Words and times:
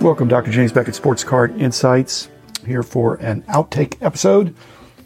Welcome, 0.00 0.28
Dr. 0.28 0.52
James 0.52 0.70
Beckett 0.70 0.94
Sports 0.94 1.24
Card 1.24 1.60
Insights, 1.60 2.28
here 2.64 2.84
for 2.84 3.16
an 3.16 3.42
outtake 3.42 4.00
episode. 4.00 4.54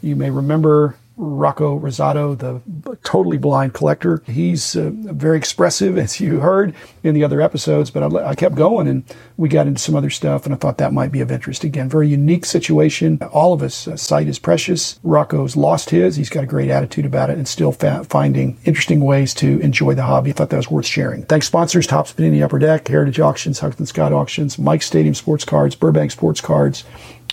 You 0.03 0.17
may 0.17 0.29
remember 0.29 0.97
Rocco 1.23 1.79
Rosado, 1.79 2.37
the 2.37 2.61
totally 3.05 3.39
blind 3.39 3.75
collector. 3.75 4.23
He's 4.27 4.77
uh, 4.77 4.91
very 4.93 5.39
expressive, 5.39 5.97
as 6.03 6.21
you 6.21 6.41
heard 6.41 6.75
in 7.03 7.15
the 7.15 7.25
other 7.25 7.41
episodes, 7.41 7.91
but 7.91 8.03
I, 8.03 8.31
I, 8.31 8.35
kept 8.35 8.55
going 8.57 8.89
and 8.89 9.05
we 9.37 9.49
got 9.49 9.67
into 9.67 9.81
some 9.81 9.95
other 9.95 10.11
stuff, 10.11 10.45
and 10.45 10.55
I 10.55 10.59
thought 10.59 10.79
that 10.79 10.93
might 10.93 11.13
be 11.13 11.21
of 11.21 11.31
interest. 11.31 11.65
Again, 11.65 11.89
very 11.89 12.09
unique 12.09 12.45
situation. 12.45 13.19
All 13.33 13.53
of 13.53 13.63
us, 13.63 13.87
uh, 13.87 13.97
sight 13.97 14.27
is 14.27 14.39
precious. 14.39 14.99
Rocco's 15.03 15.57
lost 15.57 15.91
his. 15.91 16.17
He's 16.17 16.31
got 16.31 16.45
a 16.45 16.47
great 16.47 16.71
attitude 16.71 17.07
about 17.07 17.31
it 17.31 17.39
and 17.39 17.47
still 17.47 17.73
fa- 17.73 18.05
finding 18.05 18.59
interesting 18.65 19.01
ways 19.01 19.33
to 19.35 19.61
enjoy 19.61 19.95
the 19.95 20.03
hobby. 20.03 20.31
I 20.31 20.33
thought 20.33 20.51
that 20.51 20.57
was 20.57 20.71
worth 20.71 20.87
sharing. 20.87 21.25
Thanks, 21.25 21.47
sponsors 21.47 21.87
Topps 21.87 22.13
Panini 22.13 22.43
Upper 22.43 22.59
Deck, 22.59 22.89
Heritage 22.89 23.21
Auctions, 23.21 23.61
Huggins 23.61 23.91
Scott 23.91 24.13
Auctions, 24.13 24.59
Mike 24.59 24.83
Stadium 24.83 25.15
Sports 25.15 25.45
Cards, 25.45 25.75
Burbank 25.75 26.11
Sports 26.11 26.41
Cards 26.41 26.85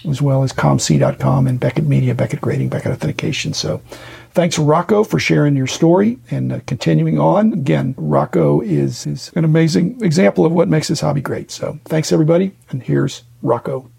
as 0.07 0.21
well 0.21 0.43
as 0.43 0.53
ComC.com 0.53 1.47
and 1.47 1.59
Beckett 1.59 1.85
Media, 1.85 2.15
Beckett 2.15 2.41
Grading, 2.41 2.69
Beckett 2.69 2.91
Authentication. 2.91 3.53
So 3.53 3.81
thanks, 4.31 4.57
Rocco, 4.57 5.03
for 5.03 5.19
sharing 5.19 5.55
your 5.55 5.67
story 5.67 6.17
and 6.31 6.53
uh, 6.53 6.59
continuing 6.67 7.19
on. 7.19 7.53
Again, 7.53 7.95
Rocco 7.97 8.61
is, 8.61 9.05
is 9.05 9.31
an 9.35 9.45
amazing 9.45 10.01
example 10.01 10.45
of 10.45 10.51
what 10.51 10.67
makes 10.67 10.87
this 10.87 11.01
hobby 11.01 11.21
great. 11.21 11.51
So 11.51 11.79
thanks, 11.85 12.11
everybody. 12.11 12.51
And 12.69 12.81
here's 12.81 13.23
Rocco. 13.41 13.89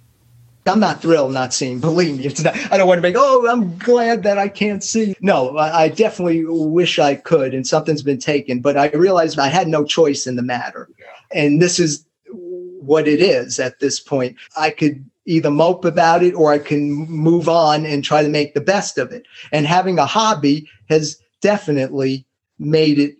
I'm 0.67 0.81
not 0.81 1.01
thrilled 1.01 1.33
not 1.33 1.55
seeing. 1.55 1.81
Believe 1.81 2.19
me, 2.19 2.27
it's 2.27 2.43
not, 2.43 2.55
I 2.73 2.77
don't 2.77 2.87
want 2.87 2.99
to 2.99 3.03
make. 3.03 3.17
Oh, 3.17 3.49
I'm 3.49 3.77
glad 3.79 4.23
that 4.25 4.39
I 4.39 4.49
can't 4.49 4.85
see. 4.85 5.17
No, 5.21 5.57
I, 5.57 5.85
I 5.85 5.89
definitely 5.89 6.45
wish 6.47 6.99
I 6.99 7.15
could, 7.15 7.55
and 7.55 7.67
something's 7.67 8.03
been 8.03 8.19
taken. 8.19 8.61
But 8.61 8.77
I 8.77 8.91
realized 8.91 9.39
I 9.39 9.49
had 9.49 9.69
no 9.69 9.85
choice 9.85 10.27
in 10.27 10.37
the 10.37 10.43
matter, 10.43 10.89
and 11.33 11.63
this 11.63 11.79
is 11.79 12.05
what 12.27 13.09
it 13.09 13.21
is 13.21 13.59
at 13.59 13.81
this 13.81 14.01
point. 14.01 14.37
I 14.57 14.71
could 14.71 15.05
either 15.27 15.51
mope 15.51 15.85
about 15.85 16.23
it 16.23 16.35
or 16.35 16.53
I 16.53 16.59
can 16.59 16.91
move 16.93 17.49
on 17.49 17.85
and 17.87 18.03
try 18.03 18.23
to 18.23 18.29
make 18.29 18.55
the 18.55 18.61
best 18.61 18.99
of 18.99 19.13
it. 19.13 19.27
And 19.53 19.67
having 19.67 19.99
a 19.99 20.07
hobby 20.07 20.69
has 20.89 21.19
definitely 21.41 22.27
made 22.59 22.99
it 22.99 23.17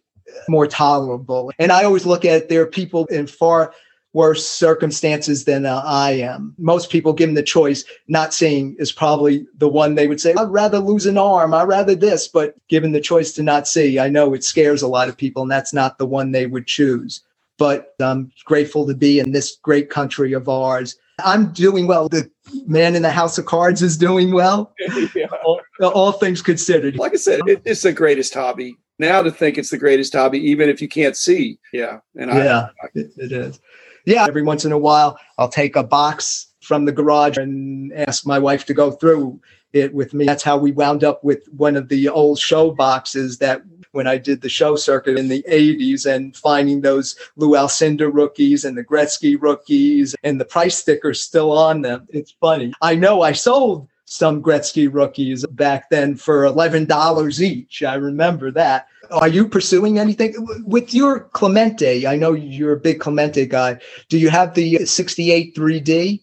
more 0.49 0.67
tolerable. 0.67 1.53
And 1.59 1.73
I 1.73 1.85
always 1.85 2.07
look 2.07 2.25
at 2.25 2.43
it, 2.43 2.49
there 2.49 2.63
are 2.63 2.67
people 2.67 3.07
in 3.07 3.27
far 3.27 3.73
worse 4.13 4.47
circumstances 4.47 5.45
than 5.45 5.67
uh, 5.67 5.83
I 5.85 6.13
am. 6.13 6.55
Most 6.59 6.91
people, 6.91 7.13
given 7.13 7.37
the 7.37 7.43
choice, 7.43 7.85
not 8.09 8.35
seeing 8.35 8.75
is 8.79 8.91
probably 8.91 9.47
the 9.59 9.69
one 9.69 9.95
they 9.95 10.09
would 10.09 10.21
say, 10.21 10.35
I'd 10.35 10.51
rather 10.51 10.79
lose 10.79 11.07
an 11.07 11.19
arm, 11.19 11.55
I'd 11.55 11.69
rather 11.69 11.95
this. 11.95 12.27
But 12.27 12.55
given 12.69 12.93
the 12.93 13.01
choice 13.01 13.33
to 13.33 13.43
not 13.43 13.69
see, 13.69 13.99
I 13.99 14.09
know 14.09 14.35
it 14.35 14.43
scares 14.43 14.83
a 14.83 14.89
lot 14.89 15.09
of 15.09 15.17
people, 15.17 15.43
and 15.43 15.51
that's 15.51 15.73
not 15.73 15.99
the 15.99 16.07
one 16.07 16.33
they 16.33 16.47
would 16.47 16.67
choose. 16.67 17.21
But 17.57 17.95
I'm 18.01 18.33
grateful 18.45 18.87
to 18.87 18.95
be 18.95 19.21
in 19.21 19.33
this 19.33 19.57
great 19.63 19.91
country 19.91 20.33
of 20.33 20.49
ours 20.49 20.97
I'm 21.25 21.53
doing 21.53 21.87
well. 21.87 22.09
The 22.09 22.31
man 22.67 22.95
in 22.95 23.03
the 23.03 23.11
house 23.11 23.39
of 23.39 23.47
cards 23.47 23.83
is 23.83 23.97
doing 23.97 24.33
well. 24.33 24.75
yeah. 25.15 25.27
all, 25.45 25.61
all, 25.81 26.13
things 26.13 26.43
considered. 26.43 26.97
Like 26.97 27.13
I 27.13 27.17
said, 27.17 27.41
it, 27.47 27.63
it's 27.65 27.83
the 27.83 27.93
greatest 27.93 28.35
hobby. 28.35 28.77
Now 28.99 29.23
to 29.23 29.31
think 29.31 29.57
it's 29.57 29.71
the 29.71 29.79
greatest 29.79 30.13
hobby, 30.13 30.39
even 30.39 30.69
if 30.69 30.83
you 30.83 30.89
can't 30.89 31.17
see. 31.17 31.59
Yeah. 31.73 32.01
And 32.17 32.31
yeah, 32.31 32.69
I, 32.83 32.87
I, 32.87 32.89
it, 32.95 33.13
it 33.17 33.33
is. 33.33 33.61
Yeah. 34.05 34.27
Every 34.27 34.43
once 34.43 34.65
in 34.65 34.73
a 34.73 34.79
while, 34.79 35.19
I'll 35.39 35.49
take 35.49 35.77
a 35.77 35.83
box 35.83 36.49
from 36.61 36.85
the 36.85 36.93
garage 36.93 37.37
and 37.37 37.93
ask 37.93 38.27
my 38.27 38.39
wife 38.39 38.67
to 38.67 38.75
go 38.75 38.91
through 38.91 39.41
it 39.73 39.95
with 39.95 40.15
me. 40.15 40.25
That's 40.25 40.43
how 40.43 40.59
we 40.59 40.73
wound 40.73 41.05
up 41.05 41.23
with 41.25 41.47
one 41.57 41.77
of 41.77 41.89
the 41.89 42.09
old 42.09 42.39
show 42.39 42.73
boxes 42.73 43.39
that 43.39 43.63
when 43.93 44.07
I 44.07 44.19
did 44.19 44.41
the 44.41 44.49
show 44.49 44.77
circuit 44.77 45.19
in 45.19 45.29
the 45.29 45.45
80s 45.49 46.07
and 46.07 46.37
finding 46.37 46.81
those 46.81 47.17
Lou 47.37 47.51
Alcindor 47.51 48.13
rookies 48.13 48.65
and 48.65 48.77
the 48.77 48.85
Gretzky 48.85 49.37
rookies 49.41 50.15
and 50.23 50.41
the 50.41 50.45
price 50.45 50.79
stickers 50.79 51.23
still 51.23 51.53
on 51.53 51.83
them. 51.83 52.07
It's 52.11 52.35
funny. 52.41 52.73
I 52.81 52.95
know 52.95 53.23
I 53.23 53.33
sold 53.33 53.89
some 54.05 54.43
Gretzky 54.43 54.93
rookies 54.93 55.47
back 55.47 55.89
then 55.91 56.17
for 56.17 56.43
$11 56.43 57.41
each. 57.41 57.83
I 57.83 57.95
remember 57.95 58.51
that. 58.51 58.89
Are 59.11 59.29
you 59.29 59.49
pursuing 59.49 59.99
anything 59.99 60.35
with 60.67 60.93
your 60.93 61.21
Clemente? 61.21 62.07
I 62.07 62.17
know 62.17 62.33
you're 62.33 62.73
a 62.73 62.81
big 62.81 63.01
Clemente 63.01 63.47
guy. 63.47 63.81
Do 64.09 64.19
you 64.19 64.31
have 64.31 64.55
the 64.55 64.85
68 64.85 65.55
3D? 65.55 66.23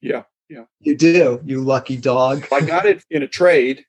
Yeah. 0.00 0.22
Yeah. 0.48 0.64
You 0.80 0.96
do, 0.96 1.40
you 1.44 1.60
lucky 1.62 1.96
dog. 1.96 2.46
I 2.52 2.60
got 2.62 2.86
it 2.86 3.04
in 3.10 3.22
a 3.22 3.28
trade 3.28 3.84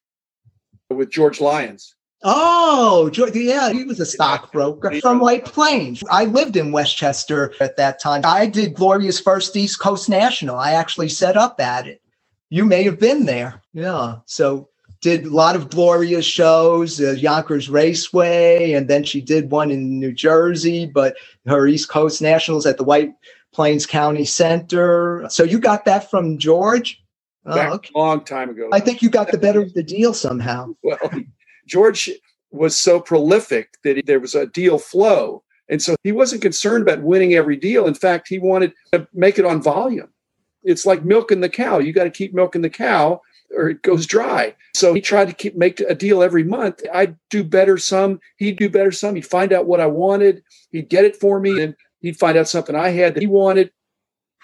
with 0.89 1.09
George 1.09 1.39
Lyons. 1.39 1.95
Oh, 2.23 3.09
yeah, 3.33 3.71
he 3.71 3.85
was 3.85 3.99
a 3.99 4.05
stockbroker 4.05 4.99
from 4.99 5.19
White 5.19 5.45
Plains. 5.45 6.03
I 6.11 6.25
lived 6.25 6.57
in 6.57 6.73
Westchester 6.73 7.53
at 7.61 7.77
that 7.77 7.99
time. 8.01 8.21
I 8.25 8.45
did 8.45 8.73
Gloria's 8.73 9.19
first 9.19 9.55
East 9.55 9.79
Coast 9.79 10.09
National. 10.09 10.57
I 10.57 10.71
actually 10.71 11.09
set 11.09 11.37
up 11.37 11.61
at 11.61 11.87
it. 11.87 12.01
You 12.49 12.65
may 12.65 12.83
have 12.83 12.99
been 12.99 13.25
there. 13.25 13.61
Yeah. 13.73 14.17
So 14.25 14.69
did 15.01 15.25
a 15.25 15.29
lot 15.29 15.55
of 15.55 15.69
Gloria's 15.69 16.25
shows, 16.25 16.99
uh, 16.99 17.11
Yonkers 17.11 17.69
Raceway, 17.69 18.73
and 18.73 18.89
then 18.89 19.03
she 19.03 19.21
did 19.21 19.49
one 19.49 19.71
in 19.71 19.99
New 19.99 20.11
Jersey, 20.11 20.85
but 20.85 21.15
her 21.47 21.67
East 21.67 21.87
Coast 21.87 22.21
Nationals 22.21 22.65
at 22.65 22.77
the 22.77 22.83
White 22.83 23.13
Plains 23.53 23.85
County 23.85 24.25
Center. 24.25 25.25
So 25.29 25.43
you 25.43 25.59
got 25.59 25.85
that 25.85 26.09
from 26.09 26.37
George? 26.37 27.01
Oh, 27.45 27.75
okay. 27.75 27.89
long 27.95 28.25
time 28.25 28.49
ago. 28.49 28.67
I 28.73 28.81
think 28.81 29.01
you 29.01 29.09
got 29.09 29.31
the 29.31 29.37
better 29.37 29.61
of 29.61 29.73
the 29.73 29.83
deal 29.83 30.13
somehow. 30.13 30.75
well, 30.83 30.99
George 31.69 32.09
was 32.51 32.75
so 32.75 32.99
prolific 32.99 33.69
that 33.83 34.05
there 34.05 34.19
was 34.19 34.35
a 34.35 34.47
deal 34.47 34.79
flow. 34.79 35.43
And 35.69 35.81
so 35.81 35.95
he 36.03 36.11
wasn't 36.11 36.41
concerned 36.41 36.81
about 36.81 37.03
winning 37.03 37.35
every 37.35 37.55
deal. 37.55 37.85
In 37.85 37.93
fact, 37.93 38.27
he 38.27 38.39
wanted 38.39 38.73
to 38.91 39.07
make 39.13 39.37
it 39.37 39.45
on 39.45 39.61
volume. 39.61 40.09
It's 40.63 40.85
like 40.85 41.05
milking 41.05 41.41
the 41.41 41.49
cow. 41.49 41.77
You 41.77 41.93
got 41.93 42.05
to 42.05 42.09
keep 42.09 42.33
milking 42.33 42.63
the 42.63 42.69
cow 42.69 43.21
or 43.55 43.69
it 43.69 43.81
goes 43.81 44.05
dry. 44.05 44.55
So 44.75 44.93
he 44.93 45.01
tried 45.01 45.27
to 45.27 45.33
keep 45.33 45.55
make 45.55 45.79
a 45.81 45.95
deal 45.95 46.21
every 46.21 46.43
month. 46.43 46.81
I'd 46.93 47.15
do 47.29 47.43
better 47.43 47.77
some, 47.77 48.19
he'd 48.37 48.57
do 48.57 48.69
better 48.69 48.91
some. 48.91 49.15
He'd 49.15 49.25
find 49.25 49.53
out 49.53 49.65
what 49.65 49.79
I 49.79 49.87
wanted, 49.87 50.43
he'd 50.71 50.89
get 50.89 51.05
it 51.05 51.15
for 51.15 51.39
me, 51.39 51.61
and 51.61 51.75
he'd 52.01 52.19
find 52.19 52.37
out 52.37 52.47
something 52.47 52.75
I 52.75 52.89
had 52.89 53.15
that 53.15 53.21
he 53.21 53.27
wanted. 53.27 53.71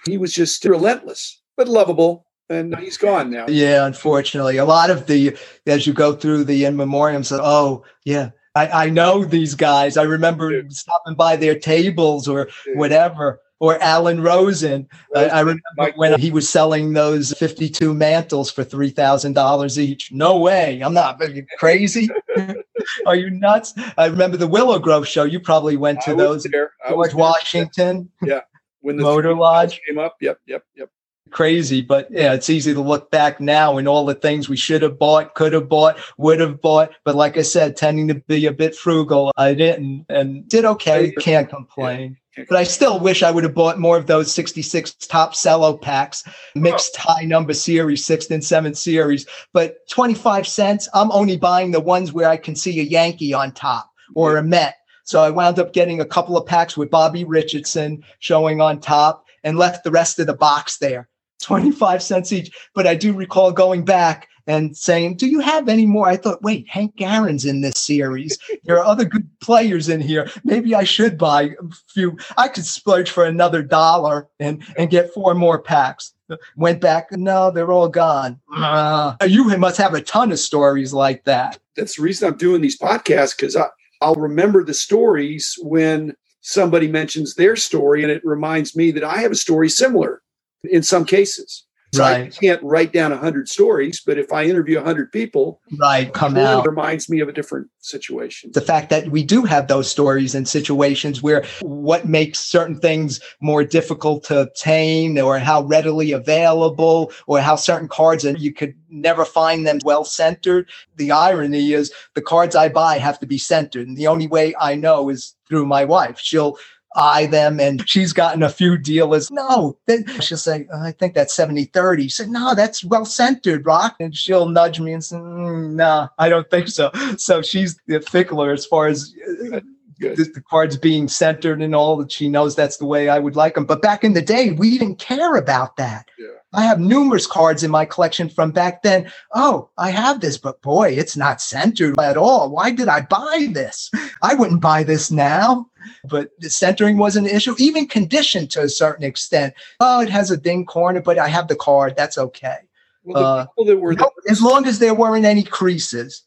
He 0.06 0.18
was 0.18 0.34
just 0.34 0.64
relentless, 0.66 1.42
but 1.58 1.68
lovable 1.68 2.25
and 2.50 2.76
he's 2.78 2.98
gone 2.98 3.32
now. 3.32 3.46
Yeah, 3.48 3.86
unfortunately, 3.86 4.58
a 4.58 4.66
lot 4.66 4.90
of 4.90 5.08
the 5.08 5.38
as 5.66 5.88
you 5.88 5.94
go 5.94 6.14
through 6.14 6.44
the 6.46 6.66
in 6.66 6.76
memoriams, 6.76 7.38
oh 7.42 7.84
yeah, 8.04 8.32
I, 8.56 8.86
I 8.86 8.90
know 8.90 9.24
these 9.26 9.54
guys. 9.54 9.98
I 9.98 10.04
remember 10.04 10.50
Dude. 10.50 10.74
stopping 10.74 11.16
by 11.16 11.36
their 11.36 11.58
tables 11.60 12.28
or 12.28 12.50
Dude. 12.66 12.78
whatever. 12.78 13.42
Or 13.62 13.82
Alan 13.82 14.22
Rosen. 14.22 14.90
Rosen. 15.16 15.32
I, 15.32 15.38
I 15.38 15.40
remember 15.40 15.62
Mike 15.78 15.98
when 15.98 16.20
he 16.20 16.30
was 16.30 16.48
selling 16.48 16.92
those 16.92 17.32
52 17.34 17.94
mantles 17.94 18.52
for 18.52 18.66
$3,000 18.66 19.78
each. 19.78 20.12
No 20.12 20.38
way. 20.38 20.82
I'm 20.82 20.94
not 20.94 21.22
crazy. 21.58 22.10
Are 23.06 23.16
you 23.16 23.30
nuts? 23.30 23.74
I 23.98 24.08
remember 24.08 24.36
the 24.36 24.46
Willow 24.46 24.78
Grove 24.78 25.08
show. 25.08 25.24
You 25.24 25.40
probably 25.40 25.78
went 25.78 26.02
to 26.02 26.14
those. 26.14 26.46
George 26.90 27.14
Washington. 27.14 28.12
Yeah. 28.22 28.42
When 28.82 28.98
the 28.98 29.04
Motor 29.04 29.34
Lodge 29.34 29.80
came 29.88 30.00
up. 30.00 30.18
Yep. 30.20 30.42
Yep. 30.48 30.64
Yep 30.76 30.90
crazy, 31.32 31.82
but 31.82 32.08
yeah, 32.12 32.34
it's 32.34 32.50
easy 32.50 32.74
to 32.74 32.82
look 32.82 33.12
back 33.12 33.40
now 33.40 33.78
and 33.78 33.88
all 33.88 34.06
the 34.06 34.16
things 34.16 34.48
we 34.48 34.58
should 34.58 34.82
have 34.82 34.98
bought, 34.98 35.36
could 35.36 35.54
have 35.54 35.68
bought, 35.68 35.98
would 36.18 36.40
have 36.40 36.62
bought. 36.62 36.92
But 37.04 37.16
like 37.16 37.38
I 37.38 37.42
said, 37.42 37.76
tending 37.76 38.08
to 38.08 38.16
be 38.16 38.46
a 38.46 38.52
bit 38.52 38.76
frugal, 38.76 39.32
I 39.38 39.54
didn't 39.54 40.06
and 40.10 40.48
did 40.48 40.66
okay. 40.66 41.12
Can't 41.20 41.50
complain. 41.50 42.18
But 42.50 42.58
I 42.58 42.64
still 42.64 43.00
wish 43.00 43.24
I 43.24 43.32
would 43.32 43.46
have 43.46 43.54
bought 43.54 43.80
more 43.80 43.98
of 43.98 44.08
those 44.08 44.34
66 44.34 44.94
Topps 44.96 45.42
cello 45.42 45.78
packs, 45.78 46.24
oh. 46.28 46.32
mixed 46.60 46.98
high 46.98 47.24
number 47.24 47.54
series, 47.54 48.06
sixth 48.06 48.30
and 48.32 48.44
seventh 48.44 48.78
series. 48.78 49.26
But 49.54 49.78
25 49.90 50.46
cents, 50.46 50.90
I'm 50.94 51.12
only 51.12 51.38
buying 51.38 51.72
the 51.72 51.80
ones 51.80 52.12
where 52.12 52.30
I 52.30 52.38
can 52.38 52.56
see 52.56 52.80
a 52.80 52.84
Yankee 52.84 53.34
on 53.34 53.52
top 53.52 53.90
or 54.16 54.38
a 54.38 54.44
Met. 54.44 54.76
So 55.06 55.22
I 55.22 55.30
wound 55.30 55.60
up 55.60 55.72
getting 55.72 56.02
a 56.02 56.06
couple 56.06 56.36
of 56.36 56.48
packs 56.48 56.76
with 56.76 56.90
Bobby 56.90 57.24
Richardson 57.24 58.04
showing 58.20 58.60
on 58.60 58.80
top 58.80 59.26
and 59.44 59.58
left 59.58 59.84
the 59.84 59.92
rest 59.92 60.20
of 60.20 60.28
the 60.28 60.34
box 60.34 60.80
there. 60.80 61.08
25 61.42 62.02
cents 62.02 62.32
each. 62.32 62.56
But 62.74 62.88
I 62.88 62.96
do 62.96 63.14
recall 63.14 63.52
going 63.52 63.86
back 63.86 64.28
and 64.48 64.76
saying, 64.78 65.18
Do 65.18 65.28
you 65.28 65.40
have 65.40 65.68
any 65.68 65.86
more? 65.86 66.08
I 66.08 66.18
thought, 66.18 66.42
wait, 66.42 66.68
Hank 66.70 67.02
Aaron's 67.02 67.46
in 67.46 67.62
this 67.62 67.80
series. 67.80 68.38
There 68.64 68.78
are 68.78 68.86
other 68.86 69.06
good 69.06 69.28
players 69.40 69.90
in 69.90 70.02
here. 70.02 70.30
Maybe 70.44 70.76
I 70.76 70.84
should 70.84 71.18
buy 71.18 71.44
a 71.44 71.76
few. 71.90 72.18
I 72.38 72.48
could 72.48 72.66
splurge 72.66 73.10
for 73.10 73.26
another 73.26 73.64
dollar 73.64 74.28
and, 74.40 74.64
and 74.78 74.90
get 74.90 75.14
four 75.14 75.34
more 75.34 75.62
packs. 75.62 76.14
Went 76.56 76.82
back, 76.82 77.12
no, 77.12 77.52
they're 77.52 77.72
all 77.72 77.90
gone. 77.90 78.40
Uh, 78.52 79.16
you 79.28 79.44
must 79.58 79.78
have 79.78 79.94
a 79.94 80.02
ton 80.02 80.32
of 80.32 80.40
stories 80.40 80.92
like 80.92 81.24
that. 81.26 81.60
That's 81.76 81.98
the 81.98 82.02
reason 82.02 82.28
I'm 82.28 82.38
doing 82.38 82.62
these 82.62 82.80
podcasts 82.80 83.38
because 83.38 83.56
I'll 84.02 84.16
remember 84.16 84.64
the 84.64 84.74
stories 84.74 85.56
when 85.62 86.16
somebody 86.42 86.88
mentions 86.88 87.36
their 87.36 87.56
story 87.56 88.02
and 88.02 88.12
it 88.12 88.26
reminds 88.26 88.76
me 88.76 88.92
that 88.92 89.04
I 89.04 89.18
have 89.18 89.32
a 89.32 89.36
story 89.36 89.70
similar 89.70 90.22
in 90.68 90.84
some 90.84 91.06
cases. 91.06 91.64
So 91.94 92.04
I 92.04 92.28
can't 92.28 92.62
write 92.62 92.92
down 92.92 93.12
100 93.12 93.48
stories, 93.48 94.02
but 94.06 94.18
if 94.18 94.34
I 94.34 94.44
interview 94.44 94.76
100 94.76 95.14
people, 95.14 95.62
Right. 95.80 96.12
Come 96.14 96.36
it 96.36 96.44
out. 96.44 96.68
reminds 96.68 97.08
me 97.10 97.22
of 97.22 97.30
a 97.30 97.32
different 97.32 97.68
situation. 97.80 98.52
the 98.54 98.60
fact 98.60 98.90
that 98.90 99.08
we 99.12 99.24
do 99.24 99.44
have 99.44 99.68
those 99.70 99.90
stories 99.90 100.36
and 100.36 100.46
situations 100.46 101.24
where 101.24 101.46
what 101.62 102.06
makes 102.06 102.40
certain 102.40 102.78
things 102.78 103.22
more 103.40 103.64
difficult 103.64 104.26
to 104.26 104.42
obtain 104.42 105.18
or 105.18 105.40
how 105.40 105.64
readily 105.64 106.12
available 106.12 107.14
or 107.28 107.40
how 107.40 107.56
certain 107.56 107.88
cards 107.88 108.26
and 108.26 108.40
you 108.42 108.52
could 108.52 108.74
never 108.90 109.24
find 109.24 109.66
them 109.66 109.78
well 109.86 110.04
centered 110.04 110.68
the 110.98 111.12
irony 111.12 111.72
is 111.74 111.94
the 112.16 112.22
cards 112.22 112.56
i 112.56 112.68
buy 112.68 112.98
have 112.98 113.20
to 113.20 113.28
be 113.28 113.38
centered 113.38 113.88
and 113.88 113.96
the 113.96 114.08
only 114.08 114.28
way 114.28 114.54
i 114.60 114.74
know 114.76 115.10
is 115.10 115.36
through 115.48 115.66
my 115.66 115.86
wife 115.86 116.20
she'll 116.20 116.58
eye 116.96 117.26
them 117.28 117.60
and 117.60 117.88
she's 117.88 118.14
gotten 118.14 118.44
a 118.44 118.50
few 118.50 118.78
dealers. 118.78 119.30
No 119.32 119.78
then 119.86 120.06
she'll 120.22 120.38
say 120.38 120.68
i 120.74 120.92
think 120.92 121.14
that's 121.14 121.34
70 121.34 121.66
30 121.66 122.04
She 122.04 122.10
said 122.10 122.30
no 122.30 122.56
that's 122.56 122.84
well 122.84 123.06
centered 123.06 123.66
rock. 123.66 123.96
And 124.00 124.16
she'll 124.16 124.50
nudge 124.50 124.80
me 124.80 124.94
and 124.94 125.04
say 125.04 125.18
mm, 125.18 125.74
no 125.74 126.10
i 126.18 126.30
don't 126.30 126.50
think 126.50 126.68
so. 126.68 126.92
So 127.18 127.42
she's 127.42 127.80
the 127.88 128.00
fickler 128.00 128.54
as 128.54 128.66
far 128.66 128.88
as 128.88 129.14
uh. 129.54 129.60
The, 130.00 130.32
the 130.36 130.42
cards 130.42 130.78
being 130.78 131.08
centered 131.08 131.62
and 131.62 131.76
all 131.76 131.98
that 131.98 132.12
she 132.12 132.30
knows 132.30 132.56
that's 132.56 132.78
the 132.78 132.86
way 132.86 133.10
i 133.10 133.20
would 133.20 133.36
like 133.36 133.56
them 133.56 133.66
but 133.66 133.82
back 133.82 134.04
in 134.04 134.14
the 134.14 134.22
day 134.22 134.52
we 134.52 134.78
didn't 134.78 135.00
care 135.00 135.36
about 135.38 135.78
that 135.78 136.10
Yeah. 136.20 136.28
I 136.54 136.64
have 136.64 136.80
numerous 136.80 137.28
cards 137.28 137.64
in 137.64 137.72
my 137.72 137.86
collection 137.86 138.30
from 138.30 138.52
back 138.52 138.82
then. 138.84 139.12
Oh, 139.36 139.70
I 139.78 139.92
have 139.92 140.22
this, 140.22 140.38
but 140.38 140.62
boy, 140.62 140.90
it's 140.92 141.18
not 141.18 141.42
centered 141.42 142.00
at 142.00 142.18
all. 142.18 142.50
Why 142.50 142.72
did 142.72 142.88
I 142.88 143.02
buy 143.02 143.50
this? 143.52 143.92
I 144.24 144.36
wouldn't 144.36 144.62
buy 144.62 144.84
this 144.84 145.12
now. 145.12 145.68
But 146.10 146.30
the 146.40 146.50
centering 146.50 146.98
was 146.98 147.16
an 147.18 147.26
issue, 147.28 147.56
even 147.60 147.88
conditioned 147.88 148.52
to 148.52 148.64
a 148.64 148.70
certain 148.70 149.06
extent. 149.06 149.54
Oh, 149.80 150.02
it 150.02 150.10
has 150.10 150.32
a 150.32 150.38
ding 150.38 150.66
corner, 150.66 151.02
but 151.02 151.20
I 151.20 151.28
have 151.30 151.48
the 151.50 151.56
card. 151.56 151.96
That's 151.98 152.18
okay. 152.18 152.58
Well, 153.04 153.22
the 153.24 153.28
Uh, 153.30 153.46
people 153.48 153.66
that 153.66 153.78
were 153.80 153.96
the, 153.96 154.10
As 154.30 154.42
long 154.42 154.66
as 154.68 154.80
there 154.80 154.96
weren't 154.96 155.26
any 155.26 155.44
creases. 155.44 156.24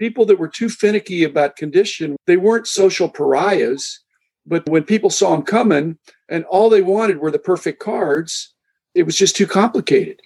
People 0.00 0.24
that 0.24 0.38
were 0.38 0.48
too 0.48 0.70
finicky 0.70 1.22
about 1.22 1.56
condition, 1.56 2.16
they 2.26 2.38
weren't 2.38 2.66
social 2.66 3.08
pariahs. 3.08 4.00
But 4.46 4.66
when 4.68 4.82
people 4.82 5.10
saw 5.10 5.32
them 5.32 5.42
coming 5.42 5.98
and 6.28 6.44
all 6.46 6.70
they 6.70 6.80
wanted 6.80 7.18
were 7.18 7.30
the 7.30 7.38
perfect 7.38 7.78
cards, 7.80 8.52
it 8.94 9.04
was 9.04 9.14
just 9.14 9.36
too 9.36 9.46
complicated. 9.46 10.20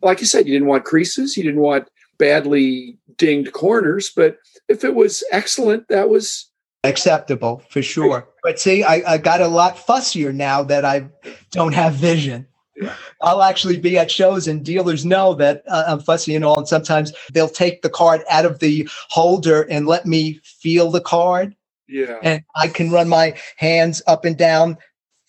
Like 0.00 0.20
you 0.20 0.26
said, 0.26 0.46
you 0.46 0.52
didn't 0.52 0.68
want 0.68 0.84
creases, 0.84 1.36
you 1.36 1.42
didn't 1.42 1.60
want 1.60 1.88
badly 2.18 2.96
dinged 3.16 3.52
corners, 3.52 4.12
but 4.14 4.38
if 4.68 4.84
it 4.84 4.94
was 4.94 5.24
excellent, 5.32 5.88
that 5.88 6.08
was 6.08 6.48
acceptable 6.84 7.62
for 7.68 7.82
sure. 7.82 8.28
But 8.44 8.60
see, 8.60 8.84
I, 8.84 9.14
I 9.14 9.18
got 9.18 9.40
a 9.40 9.48
lot 9.48 9.76
fussier 9.76 10.32
now 10.32 10.62
that 10.62 10.84
I 10.84 11.08
don't 11.50 11.74
have 11.74 11.94
vision. 11.94 12.46
Yeah. 12.76 12.94
I'll 13.22 13.42
actually 13.42 13.78
be 13.78 13.96
at 13.98 14.10
shows 14.10 14.46
and 14.46 14.64
dealers 14.64 15.04
know 15.04 15.34
that 15.34 15.62
uh, 15.68 15.84
I'm 15.88 16.00
fussy 16.00 16.34
and 16.34 16.44
all. 16.44 16.58
And 16.58 16.68
sometimes 16.68 17.12
they'll 17.32 17.48
take 17.48 17.82
the 17.82 17.88
card 17.90 18.22
out 18.30 18.44
of 18.44 18.58
the 18.58 18.88
holder 19.08 19.62
and 19.62 19.86
let 19.86 20.04
me 20.06 20.40
feel 20.44 20.90
the 20.90 21.00
card. 21.00 21.54
yeah. 21.88 22.18
And 22.22 22.42
I 22.54 22.68
can 22.68 22.90
run 22.90 23.08
my 23.08 23.34
hands 23.56 24.02
up 24.06 24.24
and 24.24 24.36
down 24.36 24.76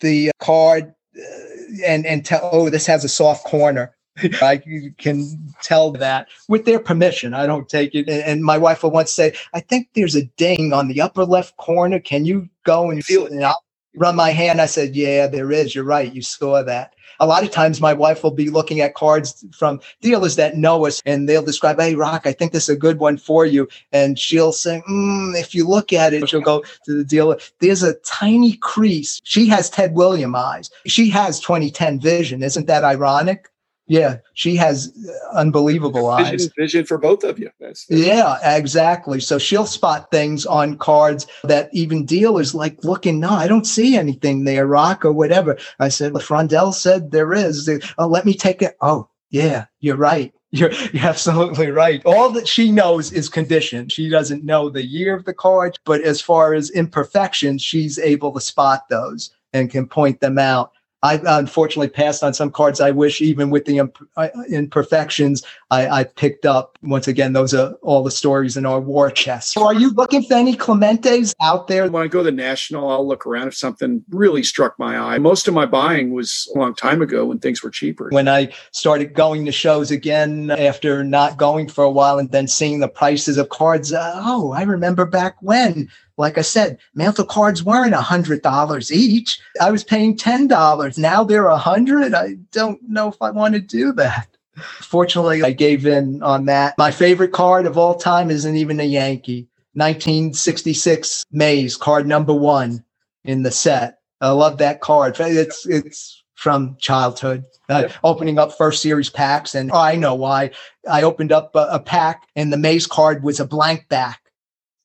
the 0.01 0.31
card 0.39 0.93
uh, 1.17 1.83
and, 1.85 2.05
and 2.05 2.25
tell, 2.25 2.49
oh, 2.51 2.69
this 2.69 2.85
has 2.87 3.03
a 3.03 3.09
soft 3.09 3.45
corner. 3.45 3.93
I 4.41 4.61
can 4.97 5.53
tell 5.61 5.91
that 5.91 6.27
with 6.49 6.65
their 6.65 6.79
permission. 6.79 7.33
I 7.35 7.45
don't 7.45 7.69
take 7.69 7.93
it. 7.95 8.09
And- 8.09 8.23
And 8.23 8.43
my 8.43 8.57
wife 8.57 8.81
will 8.83 8.91
once 8.91 9.11
say, 9.13 9.33
I 9.53 9.59
think 9.59 9.89
there's 9.93 10.15
a 10.15 10.23
ding 10.37 10.73
on 10.73 10.87
the 10.87 11.01
upper 11.01 11.23
left 11.23 11.55
corner. 11.57 11.99
Can 11.99 12.25
you 12.25 12.49
go 12.65 12.89
and 12.89 13.05
Feel 13.05 13.27
it. 13.27 13.31
And 13.31 13.45
I'll 13.45 13.61
run 13.97 14.15
my 14.15 14.29
hand. 14.29 14.61
I 14.61 14.65
said, 14.67 14.95
Yeah, 14.95 15.27
there 15.27 15.51
is. 15.51 15.75
You're 15.75 15.83
right. 15.83 16.13
You 16.13 16.21
saw 16.21 16.63
that. 16.63 16.93
A 17.19 17.25
lot 17.25 17.43
of 17.43 17.49
times 17.49 17.81
my 17.81 17.93
wife 17.93 18.23
will 18.23 18.31
be 18.31 18.49
looking 18.49 18.79
at 18.79 18.93
cards 18.93 19.43
from 19.51 19.79
dealers 20.01 20.35
that 20.35 20.55
know 20.55 20.85
us 20.85 21.01
and 21.05 21.27
they'll 21.27 21.43
describe, 21.43 21.79
Hey, 21.79 21.95
Rock, 21.95 22.25
I 22.25 22.31
think 22.31 22.51
this 22.51 22.69
is 22.69 22.75
a 22.75 22.79
good 22.79 22.99
one 22.99 23.17
for 23.17 23.45
you. 23.45 23.67
And 23.91 24.17
she'll 24.17 24.53
say, 24.53 24.83
mm, 24.89 25.39
If 25.39 25.55
you 25.55 25.67
look 25.67 25.91
at 25.91 26.13
it, 26.13 26.29
she'll 26.29 26.41
go 26.41 26.63
to 26.85 26.97
the 26.97 27.03
dealer. 27.03 27.37
There's 27.59 27.83
a 27.83 27.95
tiny 28.05 28.53
crease. 28.57 29.19
She 29.23 29.47
has 29.47 29.69
Ted 29.69 29.93
William 29.95 30.35
eyes. 30.35 30.69
She 30.85 31.09
has 31.09 31.39
2010 31.39 31.99
vision. 31.99 32.43
Isn't 32.43 32.67
that 32.67 32.83
ironic? 32.83 33.49
Yeah, 33.87 34.17
she 34.33 34.55
has 34.57 34.93
unbelievable 35.33 36.07
eyes. 36.09 36.31
Vision, 36.31 36.51
vision 36.57 36.85
for 36.85 36.97
both 36.97 37.23
of 37.23 37.39
you. 37.39 37.49
That's, 37.59 37.85
Yeah, 37.89 38.37
exactly. 38.55 39.21
So 39.21 39.37
she'll 39.37 39.65
spot 39.65 40.11
things 40.11 40.45
on 40.45 40.77
cards 40.77 41.25
that 41.45 41.69
even 41.71 42.05
dealers 42.05 42.53
like 42.53 42.83
looking, 42.83 43.19
no, 43.19 43.29
I 43.29 43.47
don't 43.47 43.65
see 43.65 43.95
anything 43.95 44.43
there, 44.43 44.67
Rock 44.67 45.05
or 45.05 45.13
whatever. 45.13 45.57
I 45.79 45.87
said, 45.87 46.13
Frondell 46.13 46.73
said 46.73 47.11
there 47.11 47.33
is. 47.33 47.69
Oh, 47.97 48.07
let 48.07 48.25
me 48.25 48.33
take 48.33 48.61
it. 48.61 48.75
Oh, 48.81 49.09
yeah, 49.29 49.65
you're 49.79 49.97
right. 49.97 50.33
You're, 50.51 50.71
you're 50.71 51.05
absolutely 51.05 51.71
right. 51.71 52.01
All 52.05 52.29
that 52.29 52.47
she 52.47 52.71
knows 52.71 53.11
is 53.11 53.27
condition. 53.27 53.89
She 53.89 54.09
doesn't 54.09 54.45
know 54.45 54.69
the 54.69 54.85
year 54.85 55.13
of 55.13 55.25
the 55.25 55.33
card, 55.33 55.77
but 55.83 55.99
as 55.99 56.21
far 56.21 56.53
as 56.53 56.69
imperfections, 56.69 57.61
she's 57.61 57.99
able 57.99 58.31
to 58.33 58.39
spot 58.39 58.87
those 58.89 59.29
and 59.51 59.69
can 59.69 59.89
point 59.89 60.21
them 60.21 60.39
out. 60.39 60.71
I 61.03 61.21
unfortunately 61.23 61.89
passed 61.89 62.23
on 62.23 62.33
some 62.33 62.49
cards. 62.49 62.81
I 62.81 62.89
wish, 62.89 63.21
even 63.21 63.51
with 63.51 63.65
the 63.65 63.77
imp- 63.77 63.99
uh, 64.15 64.29
imperfections, 64.49 65.43
I, 65.69 65.87
I 65.87 66.03
picked 66.03 66.45
up. 66.45 66.77
Once 66.81 67.07
again, 67.07 67.33
those 67.33 67.53
are 67.53 67.73
all 67.83 68.03
the 68.03 68.11
stories 68.11 68.57
in 68.57 68.65
our 68.65 68.79
war 68.79 69.11
chest. 69.11 69.53
So, 69.53 69.65
are 69.65 69.75
you 69.75 69.91
looking 69.91 70.23
for 70.23 70.33
any 70.33 70.55
Clementes 70.55 71.35
out 71.39 71.67
there? 71.67 71.87
when 71.89 72.03
I 72.03 72.07
go 72.07 72.19
to 72.19 72.23
the 72.23 72.31
national, 72.31 72.89
I'll 72.89 73.07
look 73.07 73.27
around 73.27 73.47
if 73.47 73.55
something 73.55 74.03
really 74.09 74.41
struck 74.41 74.77
my 74.79 74.97
eye. 74.97 75.19
Most 75.19 75.47
of 75.47 75.53
my 75.53 75.67
buying 75.67 76.13
was 76.13 76.51
a 76.55 76.57
long 76.57 76.73
time 76.73 77.01
ago 77.01 77.25
when 77.25 77.39
things 77.39 77.61
were 77.61 77.69
cheaper. 77.69 78.09
When 78.09 78.27
I 78.27 78.51
started 78.71 79.13
going 79.13 79.45
to 79.45 79.51
shows 79.51 79.91
again 79.91 80.49
after 80.51 81.03
not 81.03 81.37
going 81.37 81.67
for 81.69 81.83
a 81.83 81.91
while 81.91 82.17
and 82.17 82.31
then 82.31 82.47
seeing 82.47 82.79
the 82.79 82.87
prices 82.87 83.37
of 83.37 83.49
cards, 83.49 83.93
uh, 83.93 84.13
oh, 84.15 84.51
I 84.51 84.63
remember 84.63 85.05
back 85.05 85.35
when. 85.41 85.89
Like 86.17 86.37
I 86.37 86.41
said, 86.41 86.79
mantle 86.95 87.25
cards 87.25 87.63
weren't 87.63 87.93
a 87.93 88.01
hundred 88.01 88.41
dollars 88.41 88.91
each. 88.91 89.39
I 89.61 89.71
was 89.71 89.83
paying 89.83 90.17
ten 90.17 90.47
dollars. 90.47 90.97
Now 90.97 91.23
they're 91.23 91.47
a 91.47 91.57
hundred. 91.57 92.13
I 92.13 92.35
don't 92.51 92.79
know 92.89 93.07
if 93.07 93.21
I 93.21 93.29
want 93.29 93.53
to 93.53 93.61
do 93.61 93.93
that. 93.93 94.27
Fortunately, 94.55 95.43
I 95.43 95.51
gave 95.51 95.85
in 95.85 96.23
on 96.23 96.45
that. 96.45 96.75
My 96.79 96.89
favorite 96.89 97.31
card 97.31 97.67
of 97.67 97.77
all 97.77 97.95
time 97.95 98.31
isn't 98.31 98.55
even 98.55 98.79
a 98.79 98.83
Yankee. 98.83 99.47
1966 99.73 101.23
Mays 101.31 101.77
card 101.77 102.07
number 102.07 102.33
one 102.33 102.83
in 103.23 103.43
the 103.43 103.51
set. 103.51 103.99
I 104.19 104.31
love 104.31 104.57
that 104.57 104.81
card. 104.81 105.15
It's 105.19 105.67
it's 105.67 106.23
from 106.33 106.77
childhood. 106.79 107.45
Uh. 107.69 107.89
Opening 108.03 108.39
up 108.39 108.57
first 108.57 108.81
series 108.81 109.09
packs, 109.09 109.53
and 109.53 109.71
I 109.71 109.95
know 109.95 110.15
why. 110.15 110.51
I 110.89 111.03
opened 111.03 111.31
up 111.31 111.55
a, 111.55 111.67
a 111.71 111.79
pack, 111.79 112.27
and 112.35 112.51
the 112.51 112.57
Mays 112.57 112.87
card 112.87 113.23
was 113.23 113.39
a 113.39 113.45
blank 113.45 113.87
back. 113.89 114.21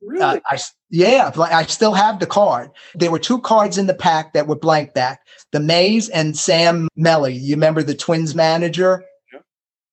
Really? 0.04 0.36
Uh, 0.36 0.40
I 0.50 0.58
yeah, 0.90 1.30
I 1.36 1.64
still 1.64 1.94
have 1.94 2.18
the 2.18 2.26
card. 2.26 2.70
There 2.94 3.10
were 3.10 3.18
two 3.18 3.40
cards 3.40 3.78
in 3.78 3.86
the 3.86 3.94
pack 3.94 4.32
that 4.34 4.46
were 4.46 4.56
blank 4.56 4.94
back: 4.94 5.20
the 5.52 5.60
Mays 5.60 6.08
and 6.08 6.36
Sam 6.36 6.88
Mele. 6.96 7.28
You 7.28 7.54
remember 7.54 7.82
the 7.82 7.94
Twins 7.94 8.34
manager? 8.34 9.04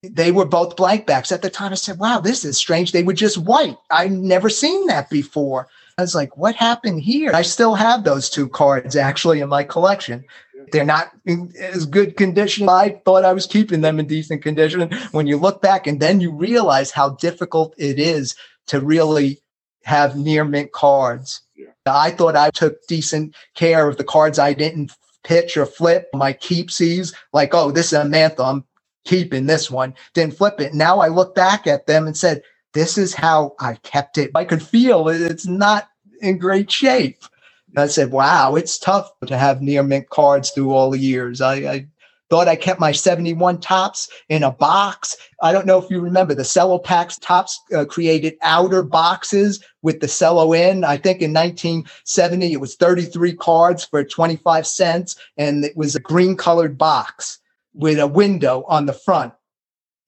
They 0.01 0.31
were 0.31 0.45
both 0.45 0.77
blank 0.77 1.05
backs 1.05 1.31
at 1.31 1.41
the 1.41 1.49
time. 1.49 1.71
I 1.71 1.75
said, 1.75 1.99
"Wow, 1.99 2.19
this 2.19 2.43
is 2.43 2.57
strange." 2.57 2.91
They 2.91 3.03
were 3.03 3.13
just 3.13 3.37
white. 3.37 3.77
I've 3.91 4.11
never 4.11 4.49
seen 4.49 4.87
that 4.87 5.09
before. 5.09 5.67
I 5.97 6.01
was 6.01 6.15
like, 6.15 6.37
"What 6.37 6.55
happened 6.55 7.01
here?" 7.01 7.31
I 7.33 7.41
still 7.43 7.75
have 7.75 8.03
those 8.03 8.29
two 8.29 8.47
cards 8.47 8.95
actually 8.95 9.41
in 9.41 9.49
my 9.49 9.63
collection. 9.63 10.23
They're 10.71 10.85
not 10.85 11.11
in 11.25 11.51
as 11.59 11.85
good 11.85 12.17
condition. 12.17 12.67
I 12.69 13.01
thought 13.05 13.25
I 13.25 13.33
was 13.33 13.45
keeping 13.45 13.81
them 13.81 13.99
in 13.99 14.07
decent 14.07 14.41
condition. 14.41 14.89
When 15.11 15.27
you 15.27 15.37
look 15.37 15.61
back 15.61 15.87
and 15.87 15.99
then 15.99 16.19
you 16.21 16.31
realize 16.31 16.91
how 16.91 17.11
difficult 17.11 17.73
it 17.77 17.99
is 17.99 18.35
to 18.67 18.79
really 18.79 19.41
have 19.83 20.15
near 20.15 20.43
mint 20.45 20.71
cards. 20.71 21.41
Yeah. 21.55 21.67
I 21.85 22.11
thought 22.11 22.35
I 22.35 22.49
took 22.49 22.85
decent 22.87 23.35
care 23.55 23.87
of 23.87 23.97
the 23.97 24.03
cards 24.03 24.39
I 24.39 24.53
didn't 24.53 24.91
pitch 25.23 25.57
or 25.57 25.65
flip. 25.65 26.07
My 26.13 26.33
keepsies, 26.33 27.13
like, 27.33 27.53
oh, 27.53 27.71
this 27.71 27.87
is 27.87 27.93
a 27.93 28.05
mantle. 28.05 28.45
I'm 28.45 28.65
keeping 29.05 29.45
this 29.45 29.71
one. 29.71 29.93
Didn't 30.13 30.35
flip 30.37 30.59
it. 30.59 30.73
Now 30.73 30.99
I 30.99 31.07
look 31.07 31.35
back 31.35 31.67
at 31.67 31.87
them 31.87 32.07
and 32.07 32.15
said, 32.15 32.43
this 32.73 32.97
is 32.97 33.13
how 33.13 33.55
I 33.59 33.75
kept 33.83 34.17
it. 34.17 34.31
I 34.35 34.45
could 34.45 34.61
feel 34.61 35.09
it. 35.09 35.21
It's 35.21 35.47
not 35.47 35.89
in 36.21 36.37
great 36.37 36.71
shape. 36.71 37.23
And 37.69 37.79
I 37.79 37.87
said, 37.87 38.11
wow, 38.11 38.55
it's 38.55 38.77
tough 38.77 39.11
to 39.25 39.37
have 39.37 39.61
near 39.61 39.83
mint 39.83 40.09
cards 40.09 40.51
through 40.51 40.71
all 40.71 40.91
the 40.91 40.99
years. 40.99 41.41
I, 41.41 41.55
I 41.55 41.87
thought 42.29 42.47
I 42.47 42.55
kept 42.55 42.79
my 42.79 42.91
71 42.91 43.59
Topps 43.59 44.09
in 44.29 44.43
a 44.43 44.51
box. 44.51 45.17
I 45.41 45.51
don't 45.51 45.65
know 45.65 45.81
if 45.81 45.89
you 45.89 45.99
remember 45.99 46.33
the 46.33 46.43
cello 46.43 46.77
packs 46.77 47.17
Topps 47.17 47.59
uh, 47.75 47.85
created 47.85 48.35
outer 48.41 48.83
boxes 48.83 49.63
with 49.81 49.99
the 49.99 50.07
cello 50.07 50.53
in. 50.53 50.83
I 50.83 50.97
think 50.97 51.21
in 51.21 51.33
1970 51.33 52.53
it 52.53 52.61
was 52.61 52.75
33 52.75 53.33
cards 53.33 53.85
for 53.85 54.03
25 54.03 54.67
cents 54.67 55.15
and 55.37 55.65
it 55.65 55.75
was 55.75 55.95
a 55.95 55.99
green 55.99 56.35
colored 56.35 56.77
box 56.77 57.39
with 57.73 57.99
a 57.99 58.07
window 58.07 58.63
on 58.67 58.85
the 58.85 58.93
front 58.93 59.33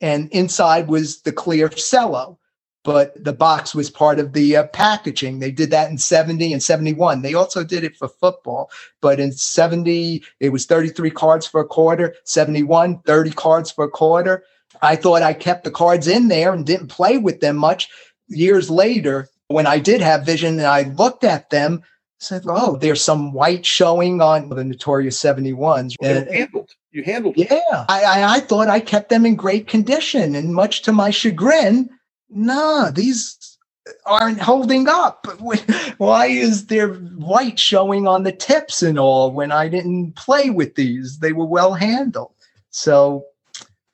and 0.01 0.30
inside 0.32 0.88
was 0.88 1.22
the 1.22 1.32
clear 1.32 1.70
cello. 1.70 2.40
But 2.83 3.23
the 3.23 3.33
box 3.33 3.75
was 3.75 3.89
part 3.89 4.19
of 4.19 4.33
the 4.33 4.57
uh, 4.57 4.67
packaging. 4.67 5.39
They 5.39 5.51
did 5.51 5.71
that 5.71 5.89
in 5.91 5.97
70 5.97 6.51
and 6.51 6.63
71. 6.63 7.21
They 7.21 7.33
also 7.33 7.63
did 7.63 7.83
it 7.83 7.95
for 7.95 8.07
football, 8.07 8.71
but 9.01 9.19
in 9.19 9.31
70, 9.31 10.23
it 10.39 10.50
was 10.50 10.65
33 10.65 11.11
cards 11.11 11.45
for 11.45 11.61
a 11.61 11.67
quarter, 11.67 12.15
71, 12.23 13.00
30 13.00 13.31
cards 13.31 13.71
for 13.71 13.85
a 13.85 13.89
quarter. 13.89 14.43
I 14.81 14.95
thought 14.95 15.21
I 15.21 15.33
kept 15.33 15.63
the 15.63 15.71
cards 15.71 16.07
in 16.07 16.27
there 16.27 16.53
and 16.53 16.65
didn't 16.65 16.88
play 16.88 17.17
with 17.17 17.39
them 17.39 17.57
much. 17.57 17.89
Years 18.29 18.69
later, 18.69 19.29
when 19.47 19.67
I 19.67 19.77
did 19.77 20.01
have 20.01 20.25
vision 20.25 20.57
and 20.57 20.67
I 20.67 20.83
looked 20.83 21.23
at 21.23 21.50
them, 21.50 21.83
said, 22.19 22.43
"Oh, 22.47 22.77
there's 22.77 23.03
some 23.03 23.33
white 23.33 23.65
showing 23.65 24.21
on 24.21 24.50
the 24.50 24.63
notorious 24.63 25.21
71s." 25.21 25.95
And, 26.01 26.29
handled. 26.29 26.71
You 26.91 27.03
handled. 27.03 27.35
Yeah, 27.35 27.85
I, 27.89 28.03
I, 28.03 28.35
I 28.35 28.39
thought 28.39 28.69
I 28.69 28.79
kept 28.79 29.09
them 29.09 29.25
in 29.25 29.35
great 29.35 29.67
condition, 29.67 30.35
and 30.35 30.53
much 30.53 30.83
to 30.83 30.91
my 30.91 31.09
chagrin, 31.09 31.89
nah, 32.31 32.91
these 32.91 33.57
aren't 34.05 34.39
holding 34.39 34.88
up. 34.88 35.27
Why 35.97 36.27
is 36.27 36.67
there 36.67 36.93
white 36.93 37.59
showing 37.59 38.07
on 38.07 38.23
the 38.23 38.31
tips 38.31 38.81
and 38.81 39.00
all 39.00 39.31
when 39.31 39.51
I 39.51 39.67
didn't 39.67 40.15
play 40.15 40.50
with 40.50 40.75
these? 40.75 41.19
They 41.19 41.33
were 41.33 41.45
well 41.45 41.73
handled. 41.73 42.33
So 42.69 43.25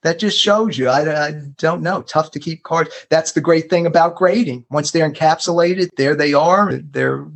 that 0.04 0.20
just 0.20 0.40
shows 0.40 0.78
you. 0.78 0.90
I, 0.90 1.28
I, 1.28 1.32
don't 1.58 1.82
know. 1.82 2.02
Tough 2.04 2.32
to 2.32 2.40
keep 2.40 2.64
cards. 2.64 2.92
That's 3.10 3.32
the 3.32 3.42
great 3.42 3.70
thing 3.70 3.86
about 3.86 4.16
grading. 4.16 4.66
Once 4.70 4.92
they're 4.92 5.10
encapsulated, 5.10 5.90
there 5.98 6.16
they 6.16 6.34
are. 6.34 6.74
They're 6.74 7.28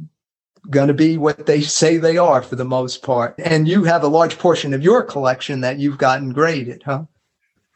going 0.70 0.88
to 0.88 0.94
be 0.94 1.18
what 1.18 1.48
they 1.48 1.62
say 1.62 1.98
they 1.98 2.18
are 2.18 2.42
for 2.42 2.56
the 2.56 2.66
most 2.66 3.02
part. 3.02 3.36
And 3.40 3.68
you 3.68 3.84
have 3.84 4.04
a 4.04 4.08
large 4.08 4.38
portion 4.38 4.74
of 4.74 4.84
your 4.84 5.04
collection 5.04 5.62
that 5.62 5.80
you've 5.80 5.98
gotten 5.98 6.34
graded, 6.34 6.84
huh? 6.86 7.06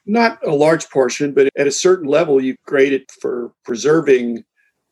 Not 0.05 0.39
a 0.45 0.51
large 0.51 0.89
portion, 0.89 1.33
but 1.33 1.49
at 1.57 1.67
a 1.67 1.71
certain 1.71 2.07
level, 2.07 2.41
you 2.41 2.55
grade 2.65 2.93
it 2.93 3.11
for 3.19 3.53
preserving 3.63 4.43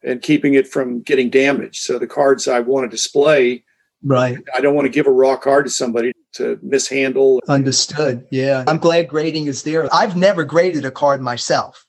and 0.04 0.22
keeping 0.22 0.56
it 0.56 0.68
from 0.68 1.02
getting 1.02 1.30
damaged. 1.30 1.84
So 1.84 2.00
the 2.00 2.08
cards 2.08 2.48
I 2.48 2.60
want 2.60 2.86
to 2.86 2.90
display, 2.90 3.64
right? 4.04 4.38
I 4.56 4.62
don't 4.62 4.76
want 4.76 4.86
to 4.86 4.92
give 4.92 5.08
a 5.08 5.12
raw 5.12 5.38
card 5.38 5.66
to 5.66 5.72
somebody 5.72 6.12
to 6.34 6.60
mishandle. 6.62 7.42
Understood. 7.48 8.28
Yeah, 8.32 8.64
I'm 8.68 8.80
glad 8.80 9.08
grading 9.08 9.48
is 9.48 9.64
there. 9.64 9.88
I've 9.94 10.18
never 10.18 10.44
graded 10.44 10.84
a 10.84 10.92
card 10.92 11.22
myself. 11.22 11.86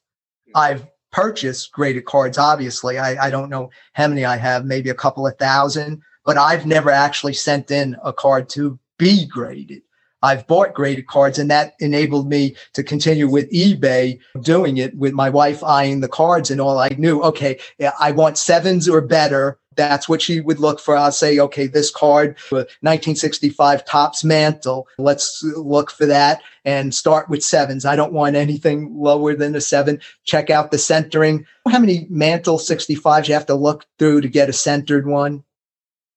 I've 0.54 0.86
purchased 1.10 1.72
graded 1.72 2.04
cards. 2.04 2.38
Obviously, 2.38 2.98
I, 2.98 3.26
I 3.26 3.30
don't 3.30 3.50
know 3.50 3.70
how 3.94 4.08
many 4.08 4.24
I 4.24 4.36
have, 4.36 4.64
maybe 4.64 4.90
a 4.90 4.94
couple 4.94 5.26
of 5.26 5.36
thousand, 5.38 6.02
but 6.24 6.36
I've 6.36 6.66
never 6.66 6.90
actually 6.90 7.34
sent 7.34 7.70
in 7.70 7.96
a 8.04 8.12
card 8.12 8.48
to 8.50 8.78
be 8.98 9.26
graded. 9.26 9.82
I've 10.24 10.46
bought 10.46 10.72
graded 10.72 11.06
cards 11.06 11.38
and 11.38 11.50
that 11.50 11.74
enabled 11.80 12.28
me 12.30 12.56
to 12.72 12.82
continue 12.82 13.28
with 13.28 13.50
eBay 13.52 14.18
doing 14.40 14.78
it 14.78 14.96
with 14.96 15.12
my 15.12 15.28
wife 15.28 15.62
eyeing 15.62 16.00
the 16.00 16.08
cards 16.08 16.50
and 16.50 16.62
all 16.62 16.78
I 16.78 16.88
knew, 16.96 17.22
okay, 17.22 17.58
I 18.00 18.10
want 18.12 18.38
sevens 18.38 18.88
or 18.88 19.02
better. 19.02 19.58
That's 19.76 20.08
what 20.08 20.22
she 20.22 20.40
would 20.40 20.60
look 20.60 20.80
for. 20.80 20.96
I'll 20.96 21.12
say, 21.12 21.38
okay, 21.38 21.66
this 21.66 21.90
card, 21.90 22.38
uh, 22.52 22.64
1965 22.80 23.84
Topps 23.84 24.24
mantle. 24.24 24.88
Let's 24.98 25.42
look 25.56 25.90
for 25.90 26.06
that 26.06 26.40
and 26.64 26.94
start 26.94 27.28
with 27.28 27.44
sevens. 27.44 27.84
I 27.84 27.94
don't 27.94 28.12
want 28.12 28.34
anything 28.34 28.96
lower 28.96 29.34
than 29.34 29.54
a 29.54 29.60
seven. 29.60 30.00
Check 30.24 30.48
out 30.48 30.70
the 30.70 30.78
centering. 30.78 31.44
How 31.68 31.80
many 31.80 32.06
mantle 32.08 32.58
65s 32.58 33.28
you 33.28 33.34
have 33.34 33.46
to 33.46 33.54
look 33.54 33.84
through 33.98 34.22
to 34.22 34.28
get 34.28 34.48
a 34.48 34.54
centered 34.54 35.06
one? 35.06 35.44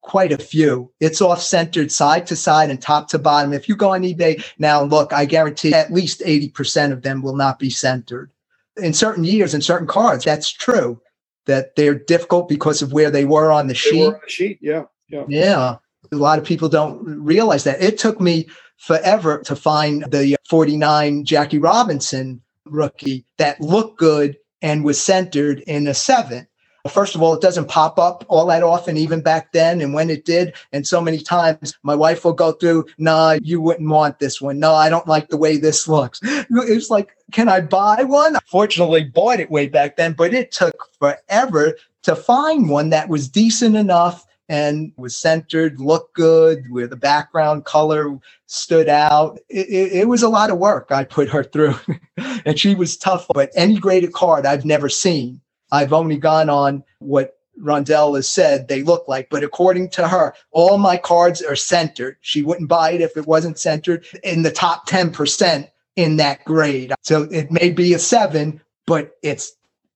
Quite 0.07 0.31
a 0.31 0.37
few. 0.37 0.91
It's 0.99 1.21
off 1.21 1.41
centered 1.41 1.91
side 1.91 2.25
to 2.27 2.35
side 2.35 2.69
and 2.69 2.81
top 2.81 3.09
to 3.09 3.19
bottom. 3.19 3.53
If 3.53 3.67
you 3.67 3.75
go 3.75 3.93
on 3.93 4.03
eBay 4.03 4.43
now, 4.57 4.81
look, 4.83 5.11
I 5.11 5.25
guarantee 5.25 5.73
at 5.73 5.91
least 5.91 6.21
80% 6.21 6.93
of 6.93 7.01
them 7.01 7.21
will 7.21 7.35
not 7.35 7.59
be 7.59 7.69
centered. 7.69 8.31
In 8.77 8.93
certain 8.93 9.25
years, 9.25 9.53
in 9.53 9.61
certain 9.61 9.87
cards, 9.87 10.23
that's 10.23 10.51
true 10.51 11.01
that 11.45 11.75
they're 11.75 11.97
difficult 11.97 12.47
because 12.47 12.81
of 12.81 12.93
where 12.93 13.11
they 13.11 13.25
were 13.25 13.51
on 13.51 13.67
the 13.67 13.73
they 13.73 13.79
sheet. 13.79 14.05
On 14.05 14.13
the 14.13 14.29
sheet, 14.29 14.59
yeah, 14.61 14.83
yeah. 15.09 15.25
Yeah. 15.27 15.77
A 16.11 16.15
lot 16.15 16.39
of 16.39 16.45
people 16.45 16.69
don't 16.69 17.03
realize 17.03 17.65
that. 17.65 17.81
It 17.81 17.97
took 17.97 18.21
me 18.21 18.47
forever 18.77 19.41
to 19.45 19.55
find 19.55 20.03
the 20.11 20.37
49 20.49 21.25
Jackie 21.25 21.57
Robinson 21.57 22.41
rookie 22.65 23.25
that 23.37 23.59
looked 23.59 23.97
good 23.97 24.37
and 24.61 24.83
was 24.83 25.01
centered 25.01 25.59
in 25.67 25.87
a 25.87 25.93
seven. 25.93 26.47
First 26.87 27.15
of 27.15 27.21
all, 27.21 27.33
it 27.33 27.41
doesn't 27.41 27.67
pop 27.67 27.97
up 27.99 28.25
all 28.27 28.45
that 28.47 28.63
often, 28.63 28.97
even 28.97 29.21
back 29.21 29.51
then. 29.51 29.81
And 29.81 29.93
when 29.93 30.09
it 30.09 30.25
did, 30.25 30.53
and 30.71 30.85
so 30.87 31.01
many 31.01 31.19
times, 31.19 31.77
my 31.83 31.95
wife 31.95 32.25
will 32.25 32.33
go 32.33 32.51
through, 32.51 32.85
nah, 32.97 33.37
you 33.41 33.61
wouldn't 33.61 33.89
want 33.89 34.19
this 34.19 34.41
one. 34.41 34.59
No, 34.59 34.73
I 34.73 34.89
don't 34.89 35.07
like 35.07 35.29
the 35.29 35.37
way 35.37 35.57
this 35.57 35.87
looks. 35.87 36.19
It's 36.49 36.89
like, 36.89 37.15
can 37.31 37.49
I 37.49 37.61
buy 37.61 38.03
one? 38.03 38.37
Fortunately, 38.45 39.03
bought 39.03 39.39
it 39.39 39.51
way 39.51 39.67
back 39.67 39.95
then, 39.95 40.13
but 40.13 40.33
it 40.33 40.51
took 40.51 40.89
forever 40.99 41.75
to 42.03 42.15
find 42.15 42.69
one 42.69 42.89
that 42.89 43.09
was 43.09 43.29
decent 43.29 43.75
enough 43.75 44.25
and 44.49 44.91
was 44.97 45.15
centered, 45.15 45.79
looked 45.79 46.13
good, 46.13 46.63
where 46.69 46.87
the 46.87 46.95
background 46.95 47.65
color 47.65 48.17
stood 48.45 48.87
out. 48.87 49.39
It, 49.49 49.67
it, 49.67 49.91
it, 49.93 50.07
was 50.07 50.23
a 50.23 50.29
lot 50.29 50.49
of 50.49 50.57
work 50.57 50.87
I 50.89 51.03
put 51.03 51.29
her 51.29 51.43
through, 51.43 51.75
and 52.45 52.57
she 52.57 52.75
was 52.75 52.97
tough. 52.97 53.27
But 53.33 53.51
any 53.55 53.77
graded 53.77 54.13
card 54.13 54.45
I've 54.45 54.65
never 54.65 54.89
seen 54.89 55.41
I've 55.71 55.93
only 55.93 56.17
gone 56.17 56.49
on 56.49 56.83
what 56.99 57.37
Rondell 57.61 58.15
has 58.15 58.29
said 58.29 58.67
they 58.67 58.83
look 58.83 59.07
like, 59.07 59.29
but 59.29 59.43
according 59.43 59.89
to 59.91 60.07
her, 60.07 60.33
all 60.51 60.77
my 60.77 60.97
cards 60.97 61.41
are 61.41 61.55
centered. 61.55 62.17
She 62.21 62.43
wouldn't 62.43 62.69
buy 62.69 62.91
it 62.91 63.01
if 63.01 63.17
it 63.17 63.27
wasn't 63.27 63.57
centered 63.57 64.05
in 64.23 64.43
the 64.43 64.51
top 64.51 64.87
10% 64.87 65.69
in 65.95 66.17
that 66.17 66.45
grade. 66.45 66.93
So 67.01 67.23
it 67.23 67.51
may 67.51 67.71
be 67.71 67.93
a 67.93 67.99
seven, 67.99 68.61
but 68.85 69.17
it's 69.23 69.53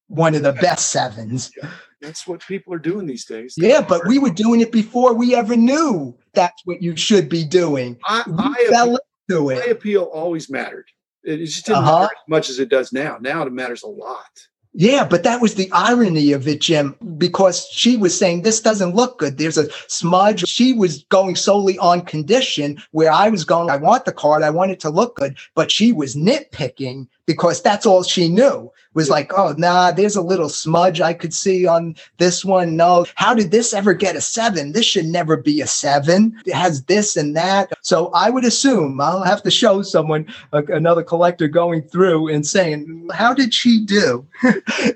one 0.07 0.35
of 0.35 0.43
the 0.43 0.53
best 0.53 0.89
sevens. 0.89 1.51
Yeah, 1.55 1.69
that's 2.01 2.27
what 2.27 2.45
people 2.45 2.73
are 2.73 2.79
doing 2.79 3.05
these 3.05 3.25
days. 3.25 3.55
yeah, 3.57 3.81
but 3.81 4.05
we 4.07 4.19
were 4.19 4.31
doing 4.31 4.61
it 4.61 4.71
before 4.71 5.13
we 5.13 5.35
ever 5.35 5.55
knew 5.55 6.17
that's 6.33 6.65
what 6.65 6.81
you 6.81 6.95
should 6.97 7.29
be 7.29 7.45
doing. 7.45 7.97
I, 8.05 8.23
I 8.37 8.67
fell 8.69 8.95
appeal, 8.95 8.99
into 9.29 9.49
it. 9.51 9.59
My 9.59 9.71
appeal 9.71 10.03
always 10.03 10.49
mattered. 10.49 10.87
It 11.23 11.37
just 11.37 11.67
didn't 11.67 11.83
uh-huh. 11.83 11.99
matter 12.01 12.13
as 12.13 12.29
much 12.29 12.49
as 12.49 12.59
it 12.59 12.69
does 12.69 12.91
now. 12.91 13.17
Now 13.21 13.43
it 13.43 13.53
matters 13.53 13.83
a 13.83 13.87
lot. 13.87 14.47
Yeah, 14.73 15.05
but 15.05 15.23
that 15.23 15.41
was 15.41 15.55
the 15.55 15.69
irony 15.73 16.31
of 16.31 16.47
it, 16.47 16.61
Jim, 16.61 16.95
because 17.17 17.67
she 17.73 17.97
was 17.97 18.17
saying 18.17 18.43
this 18.43 18.61
doesn't 18.61 18.95
look 18.95 19.19
good. 19.19 19.37
There's 19.37 19.59
a 19.59 19.69
smudge. 19.89 20.45
She 20.47 20.73
was 20.73 21.03
going 21.05 21.35
solely 21.35 21.77
on 21.79 22.03
condition 22.03 22.81
where 22.91 23.11
I 23.11 23.29
was 23.29 23.45
going, 23.45 23.69
I 23.69 23.77
want 23.77 24.05
the 24.05 24.13
card. 24.13 24.43
I 24.43 24.51
want 24.51 24.71
it 24.71 24.79
to 24.81 24.89
look 24.91 25.17
good. 25.17 25.37
But 25.55 25.71
she 25.71 25.91
was 25.91 26.15
nitpicking 26.15 27.09
because 27.31 27.61
that's 27.61 27.85
all 27.85 28.03
she 28.03 28.27
knew 28.27 28.69
was 28.93 29.09
like, 29.09 29.31
oh, 29.37 29.55
nah, 29.57 29.91
there's 29.91 30.17
a 30.17 30.21
little 30.21 30.49
smudge 30.49 30.99
I 30.99 31.13
could 31.13 31.33
see 31.33 31.65
on 31.65 31.95
this 32.17 32.43
one. 32.43 32.75
No, 32.75 33.05
how 33.15 33.33
did 33.33 33.49
this 33.51 33.73
ever 33.73 33.93
get 33.93 34.17
a 34.17 34.21
seven? 34.21 34.73
This 34.73 34.85
should 34.85 35.05
never 35.05 35.37
be 35.37 35.61
a 35.61 35.67
seven. 35.67 36.37
It 36.45 36.53
has 36.53 36.83
this 36.83 37.15
and 37.15 37.33
that. 37.37 37.71
So 37.81 38.11
I 38.13 38.29
would 38.29 38.43
assume 38.43 38.99
I'll 38.99 39.23
have 39.23 39.43
to 39.43 39.51
show 39.51 39.81
someone, 39.81 40.27
uh, 40.51 40.65
another 40.67 41.03
collector 41.03 41.47
going 41.47 41.83
through 41.83 42.33
and 42.33 42.45
saying, 42.45 43.07
how 43.13 43.33
did 43.33 43.53
she 43.53 43.85
do 43.85 44.27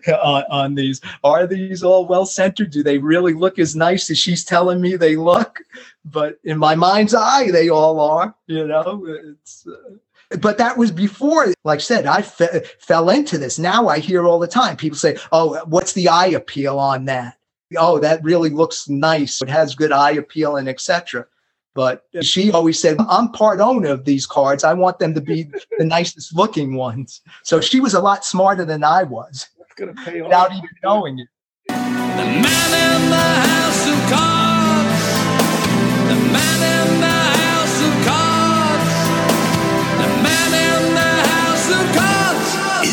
on, 0.07 0.43
on 0.49 0.75
these? 0.75 0.99
Are 1.23 1.47
these 1.47 1.81
all 1.81 2.05
well 2.05 2.25
centered? 2.25 2.71
Do 2.71 2.83
they 2.83 2.97
really 2.97 3.33
look 3.33 3.59
as 3.59 3.77
nice 3.77 4.11
as 4.11 4.17
she's 4.17 4.43
telling 4.43 4.81
me 4.81 4.97
they 4.97 5.15
look? 5.15 5.59
But 6.03 6.37
in 6.43 6.57
my 6.57 6.75
mind's 6.75 7.15
eye, 7.15 7.49
they 7.49 7.69
all 7.69 7.99
are, 8.01 8.35
you 8.47 8.67
know, 8.67 9.05
it's. 9.07 9.65
Uh, 9.65 9.95
but 10.39 10.57
that 10.57 10.77
was 10.77 10.91
before, 10.91 11.53
like 11.63 11.79
I 11.79 11.81
said, 11.81 12.05
I 12.05 12.21
fe- 12.21 12.63
fell 12.79 13.09
into 13.09 13.37
this. 13.37 13.59
Now 13.59 13.87
I 13.87 13.99
hear 13.99 14.25
all 14.25 14.39
the 14.39 14.47
time 14.47 14.77
people 14.77 14.97
say, 14.97 15.17
Oh, 15.31 15.63
what's 15.65 15.93
the 15.93 16.07
eye 16.07 16.27
appeal 16.27 16.79
on 16.79 17.05
that? 17.05 17.37
Oh, 17.77 17.99
that 17.99 18.23
really 18.23 18.49
looks 18.49 18.87
nice. 18.87 19.41
It 19.41 19.49
has 19.49 19.75
good 19.75 19.91
eye 19.91 20.11
appeal 20.11 20.55
and 20.55 20.69
etc. 20.69 21.25
But 21.73 22.05
she 22.21 22.51
always 22.51 22.79
said, 22.79 22.95
I'm 23.09 23.31
part 23.33 23.59
owner 23.59 23.89
of 23.89 24.05
these 24.05 24.25
cards. 24.25 24.63
I 24.63 24.73
want 24.73 24.99
them 24.99 25.13
to 25.13 25.21
be 25.21 25.49
the 25.77 25.83
nicest 25.83 26.33
looking 26.33 26.75
ones. 26.75 27.21
So 27.43 27.59
she 27.59 27.81
was 27.81 27.93
a 27.93 27.99
lot 27.99 28.23
smarter 28.23 28.63
than 28.63 28.83
I 28.83 29.03
was. 29.03 29.49
That's 29.59 29.73
going 29.73 29.93
to 29.93 30.01
pay 30.01 30.21
off. 30.21 30.27
Without 30.29 30.53
even 30.53 30.69
knowing 30.83 31.19
it. 31.19 31.27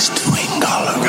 is 0.02 0.08
doing, 0.08 0.60
Gollum? 0.60 1.01